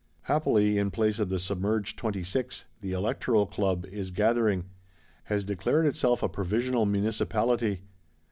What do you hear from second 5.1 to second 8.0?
has declared itself a "Provisional Municipality."